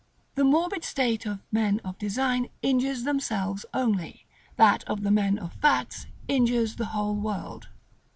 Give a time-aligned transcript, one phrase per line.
[0.33, 5.53] The morbid state of men of design injures themselves only; that of the men of
[5.61, 7.67] facts injures the whole world.